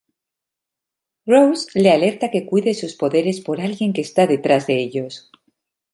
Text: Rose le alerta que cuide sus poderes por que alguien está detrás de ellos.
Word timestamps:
Rose 1.31 1.67
le 1.79 1.91
alerta 1.91 2.31
que 2.31 2.43
cuide 2.47 2.73
sus 2.73 2.95
poderes 2.95 3.39
por 3.39 3.57
que 3.59 3.65
alguien 3.67 3.91
está 3.97 4.25
detrás 4.25 4.65
de 4.65 4.79
ellos. 4.81 5.29